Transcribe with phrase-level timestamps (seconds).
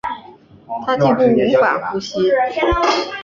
[0.83, 2.23] 她几乎无法呼吸